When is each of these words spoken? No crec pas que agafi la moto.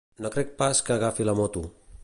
No 0.25 0.31
crec 0.35 0.55
pas 0.61 0.81
que 0.87 0.95
agafi 0.95 1.29
la 1.31 1.37
moto. 1.43 1.67